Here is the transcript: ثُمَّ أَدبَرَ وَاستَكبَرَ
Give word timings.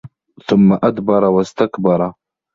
ثُمَّ 0.47 0.73
أَدبَرَ 0.83 1.23
وَاستَكبَرَ 1.23 2.13